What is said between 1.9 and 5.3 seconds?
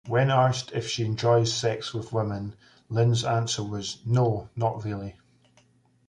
with women, Lynn's answer was: No, not really.